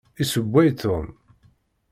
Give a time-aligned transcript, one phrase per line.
[0.19, 1.13] Issewway Tom.